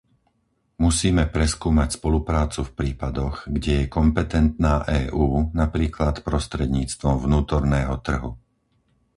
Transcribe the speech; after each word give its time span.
Musíme 0.85 1.23
preskúmať 1.35 1.89
spoluprácu 2.01 2.59
v 2.65 2.73
prípadoch, 2.79 3.35
kde 3.55 3.73
je 3.85 3.85
kompetentná 3.97 4.73
EÚ, 5.01 5.27
napríklad 5.63 6.15
prostredníctvom 6.27 7.15
vnútorného 7.25 7.95
trhu. 8.07 8.31